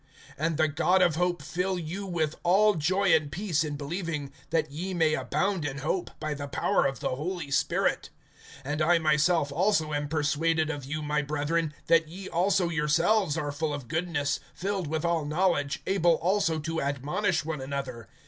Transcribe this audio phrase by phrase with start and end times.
[0.39, 4.71] (13)And the God of hope fill you with all joy and peace in believing, that
[4.71, 8.09] ye may abound in hope, by the power of the Holy Spirit.
[8.65, 13.51] (14)And I myself also am persuaded of you, my brethren, that ye also yourselves are
[13.51, 18.07] full of goodness, filled with all knowledge, able also to admonish one another.